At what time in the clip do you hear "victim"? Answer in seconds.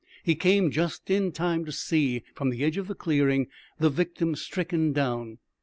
3.91-4.35